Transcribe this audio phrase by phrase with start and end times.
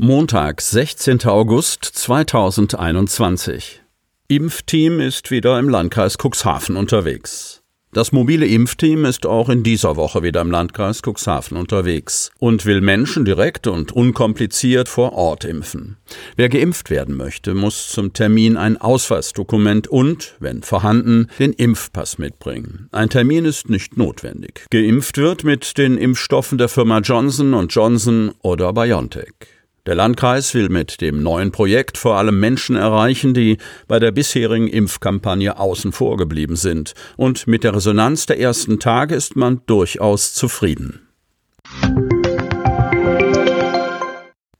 [0.00, 1.24] Montag, 16.
[1.24, 3.82] August 2021.
[4.28, 7.64] Impfteam ist wieder im Landkreis Cuxhaven unterwegs.
[7.92, 12.80] Das mobile Impfteam ist auch in dieser Woche wieder im Landkreis Cuxhaven unterwegs und will
[12.80, 15.96] Menschen direkt und unkompliziert vor Ort impfen.
[16.36, 22.88] Wer geimpft werden möchte, muss zum Termin ein Ausweisdokument und, wenn vorhanden, den Impfpass mitbringen.
[22.92, 24.64] Ein Termin ist nicht notwendig.
[24.70, 29.57] Geimpft wird mit den Impfstoffen der Firma Johnson Johnson oder BioNTech.
[29.88, 34.68] Der Landkreis will mit dem neuen Projekt vor allem Menschen erreichen, die bei der bisherigen
[34.68, 36.92] Impfkampagne außen vor geblieben sind.
[37.16, 41.08] Und mit der Resonanz der ersten Tage ist man durchaus zufrieden.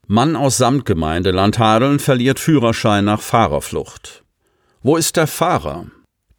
[0.07, 4.25] Mann aus Samtgemeinde Landhadeln verliert Führerschein nach Fahrerflucht.
[4.81, 5.89] Wo ist der Fahrer?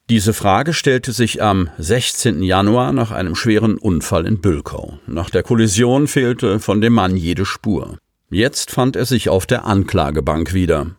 [0.10, 2.42] Diese Frage stellte sich am 16.
[2.42, 4.98] Januar nach einem schweren Unfall in Bülkau.
[5.06, 8.00] Nach der Kollision fehlte von dem Mann jede Spur.
[8.32, 10.92] Jetzt fand er sich auf der Anklagebank wieder.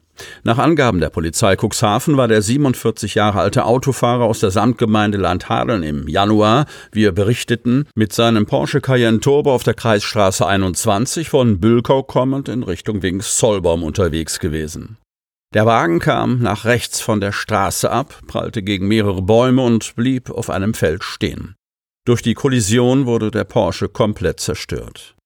[0.43, 5.83] Nach Angaben der Polizei Cuxhaven war der 47 Jahre alte Autofahrer aus der Samtgemeinde Landhadeln
[5.83, 12.03] im Januar, wir berichteten, mit seinem Porsche Cayenne Turbo auf der Kreisstraße 21 von Bülkau
[12.03, 14.99] kommend in Richtung Wings-Zollbaum unterwegs gewesen.
[15.55, 20.31] Der Wagen kam nach rechts von der Straße ab, prallte gegen mehrere Bäume und blieb
[20.31, 21.57] auf einem Feld stehen.
[22.07, 25.17] Durch die Kollision wurde der Porsche komplett zerstört.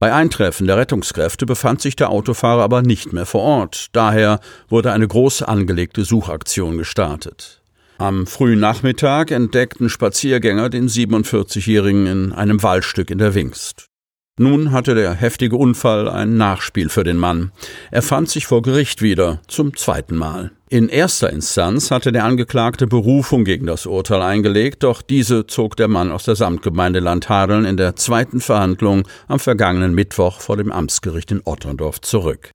[0.00, 3.86] Bei Eintreffen der Rettungskräfte befand sich der Autofahrer aber nicht mehr vor Ort.
[3.92, 7.62] Daher wurde eine groß angelegte Suchaktion gestartet.
[7.98, 13.88] Am frühen Nachmittag entdeckten Spaziergänger den 47-Jährigen in einem Waldstück in der Wingst.
[14.36, 17.52] Nun hatte der heftige Unfall ein Nachspiel für den Mann.
[17.92, 20.50] Er fand sich vor Gericht wieder, zum zweiten Mal.
[20.68, 25.86] In erster Instanz hatte der Angeklagte Berufung gegen das Urteil eingelegt, doch diese zog der
[25.86, 31.30] Mann aus der Samtgemeinde Landhadeln in der zweiten Verhandlung am vergangenen Mittwoch vor dem Amtsgericht
[31.30, 32.50] in Otterndorf zurück.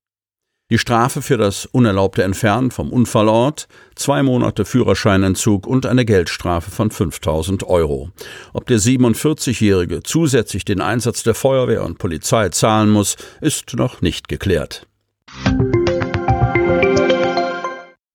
[0.72, 6.92] Die Strafe für das unerlaubte Entfernen vom Unfallort, zwei Monate Führerscheinentzug und eine Geldstrafe von
[6.92, 8.12] 5000 Euro.
[8.54, 14.28] Ob der 47-Jährige zusätzlich den Einsatz der Feuerwehr und Polizei zahlen muss, ist noch nicht
[14.28, 14.86] geklärt.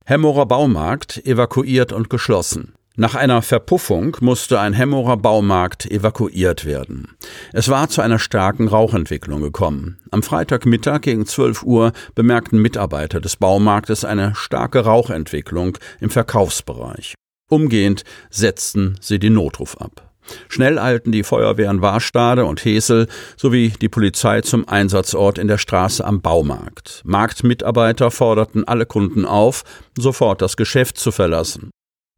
[0.05, 2.75] Hemmorer Baumarkt evakuiert und geschlossen.
[2.97, 7.17] Nach einer Verpuffung musste ein Hemmerer Baumarkt evakuiert werden.
[7.53, 9.99] Es war zu einer starken Rauchentwicklung gekommen.
[10.13, 17.15] Am Freitagmittag gegen 12 Uhr bemerkten Mitarbeiter des Baumarktes eine starke Rauchentwicklung im Verkaufsbereich.
[17.51, 20.13] Umgehend setzten sie den Notruf ab.
[20.49, 26.05] Schnell eilten die Feuerwehren Warstade und Hesel sowie die Polizei zum Einsatzort in der Straße
[26.05, 27.03] am Baumarkt.
[27.05, 29.65] Marktmitarbeiter forderten alle Kunden auf,
[29.99, 31.71] sofort das Geschäft zu verlassen.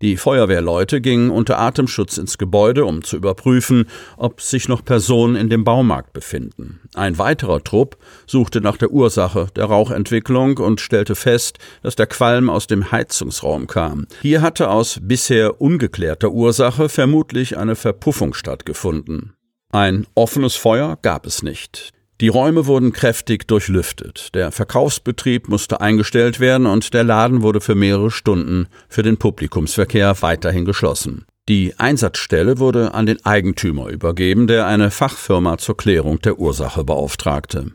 [0.02, 5.48] Die Feuerwehrleute gingen unter Atemschutz ins Gebäude, um zu überprüfen, ob sich noch Personen in
[5.48, 6.80] dem Baumarkt befinden.
[6.94, 7.96] Ein weiterer Trupp
[8.26, 13.68] suchte nach der Ursache der Rauchentwicklung und stellte fest, dass der Qualm aus dem Heizungsraum
[13.68, 14.06] kam.
[14.20, 19.32] Hier hatte aus bisher ungeklärter Ursache vermutlich eine Verpuffung stattgefunden.
[19.72, 21.95] Ein offenes Feuer gab es nicht.
[22.22, 24.34] Die Räume wurden kräftig durchlüftet.
[24.34, 30.22] Der Verkaufsbetrieb musste eingestellt werden und der Laden wurde für mehrere Stunden für den Publikumsverkehr
[30.22, 31.26] weiterhin geschlossen.
[31.48, 37.72] Die Einsatzstelle wurde an den Eigentümer übergeben, der eine Fachfirma zur Klärung der Ursache beauftragte.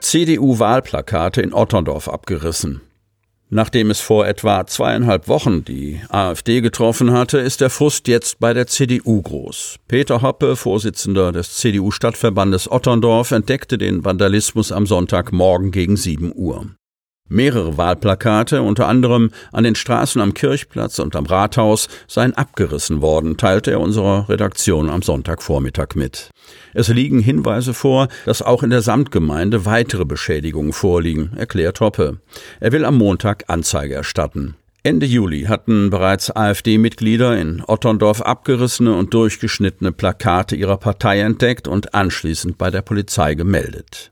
[0.00, 2.80] CDU-Wahlplakate in Otterndorf abgerissen.
[3.52, 8.54] Nachdem es vor etwa zweieinhalb Wochen die AfD getroffen hatte, ist der Frust jetzt bei
[8.54, 9.76] der CDU groß.
[9.88, 16.70] Peter Hoppe, Vorsitzender des CDU-Stadtverbandes Otterndorf, entdeckte den Vandalismus am Sonntagmorgen gegen 7 Uhr.
[17.32, 23.36] Mehrere Wahlplakate, unter anderem an den Straßen am Kirchplatz und am Rathaus, seien abgerissen worden,
[23.36, 26.30] teilte er unserer Redaktion am Sonntagvormittag mit.
[26.74, 32.18] Es liegen Hinweise vor, dass auch in der Samtgemeinde weitere Beschädigungen vorliegen, erklärt Hoppe.
[32.58, 34.56] Er will am Montag Anzeige erstatten.
[34.82, 41.94] Ende Juli hatten bereits AfD-Mitglieder in Otterndorf abgerissene und durchgeschnittene Plakate ihrer Partei entdeckt und
[41.94, 44.10] anschließend bei der Polizei gemeldet.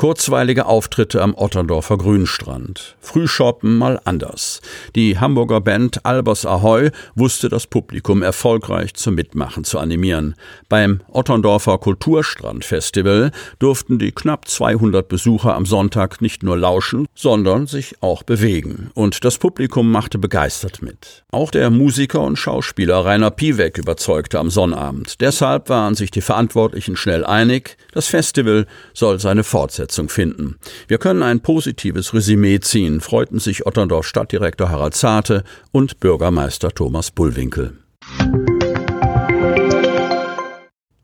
[0.00, 2.96] Kurzweilige Auftritte am Otterndorfer Grünstrand.
[3.02, 4.62] Frühshoppen mal anders.
[4.96, 10.36] Die Hamburger Band Albers Ahoy wusste das Publikum erfolgreich zum Mitmachen zu animieren.
[10.70, 17.96] Beim Otterndorfer Kulturstrandfestival durften die knapp 200 Besucher am Sonntag nicht nur lauschen, sondern sich
[18.00, 18.90] auch bewegen.
[18.94, 21.24] Und das Publikum machte begeistert mit.
[21.30, 25.20] Auch der Musiker und Schauspieler Rainer Piewek überzeugte am Sonnabend.
[25.20, 30.56] Deshalb waren sich die Verantwortlichen schnell einig, das Festival soll seine Fortsetzung Umsetzung finden.
[30.86, 35.42] Wir können ein positives Resümee ziehen, freuten sich Otterndorf Stadtdirektor Harald Zarte
[35.72, 37.76] und Bürgermeister Thomas Bullwinkel.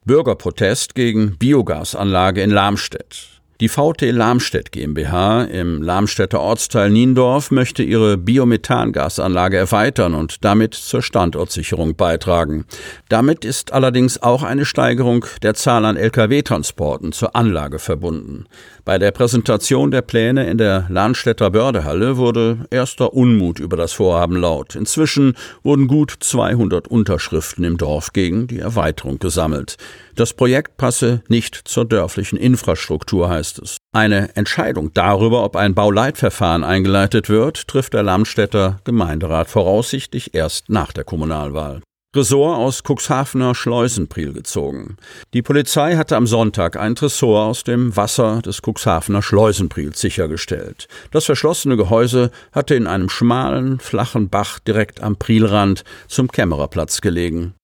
[0.05, 3.36] Bürgerprotest gegen Biogasanlage in Lamstedt.
[3.59, 11.01] Die VT Lamstedt GmbH im Lamstädter Ortsteil Niendorf möchte ihre Biomethangasanlage erweitern und damit zur
[11.01, 12.67] Standortsicherung beitragen.
[13.09, 18.45] Damit ist allerdings auch eine Steigerung der Zahl an Lkw-Transporten zur Anlage verbunden.
[18.85, 24.37] Bei der Präsentation der Pläne in der Lahnstädter Bördehalle wurde erster Unmut über das Vorhaben
[24.37, 24.77] laut.
[24.77, 29.79] Inzwischen wurden gut 200 Unterschriften im Dorf gegen die Erweiterung gesammelt.
[30.15, 33.79] Das Projekt passe nicht zur dörflichen Infrastruktur, heißt es.
[33.93, 40.93] Eine Entscheidung darüber, ob ein Bauleitverfahren eingeleitet wird, trifft der Lamstädter Gemeinderat voraussichtlich erst nach
[40.93, 41.83] der Kommunalwahl.
[42.13, 44.97] Tresor aus Cuxhavener Schleusenpriel gezogen.
[45.35, 50.89] Die Polizei hatte am Sonntag ein Tresor aus dem Wasser des Cuxhavener Schleusenpriels sichergestellt.
[51.11, 57.55] Das verschlossene Gehäuse hatte in einem schmalen, flachen Bach direkt am Prielrand zum Kämmererplatz gelegen.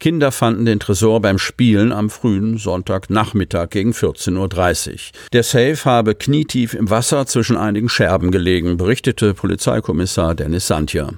[0.00, 4.98] Kinder fanden den Tresor beim Spielen am frühen Sonntagnachmittag gegen 14.30 Uhr.
[5.32, 11.10] Der Safe habe knietief im Wasser zwischen einigen Scherben gelegen, berichtete Polizeikommissar Dennis Santja.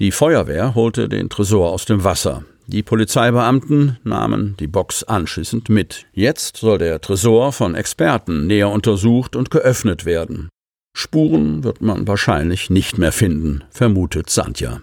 [0.00, 2.44] Die Feuerwehr holte den Tresor aus dem Wasser.
[2.66, 6.04] Die Polizeibeamten nahmen die Box anschließend mit.
[6.12, 10.50] Jetzt soll der Tresor von Experten näher untersucht und geöffnet werden.
[10.94, 14.82] Spuren wird man wahrscheinlich nicht mehr finden, vermutet Santja.